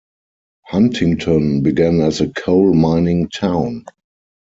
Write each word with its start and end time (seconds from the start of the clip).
Huntington 0.65 1.61
began 1.61 2.01
as 2.01 2.21
a 2.21 2.29
coal 2.29 2.73
mining 2.73 3.29
town. 3.29 3.85